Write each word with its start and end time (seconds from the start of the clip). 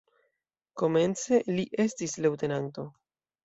Komence 0.83 1.39
li 1.59 1.67
estis 1.87 2.19
leŭtenanto. 2.27 2.91